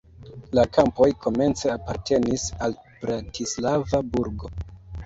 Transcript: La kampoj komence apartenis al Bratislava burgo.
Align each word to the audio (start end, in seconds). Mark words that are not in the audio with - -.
La 0.59 0.63
kampoj 0.77 1.09
komence 1.25 1.71
apartenis 1.75 2.49
al 2.69 2.77
Bratislava 3.07 4.07
burgo. 4.15 4.57